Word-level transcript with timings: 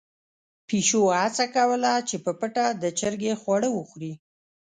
پيشو 0.67 1.01
هڅه 1.19 1.45
کوله 1.55 1.91
چې 2.07 2.15
په 2.25 2.31
پټه 2.39 2.65
د 2.81 2.83
چرګې 2.99 3.33
خواړه 3.41 3.69
وخوري. 3.77 4.13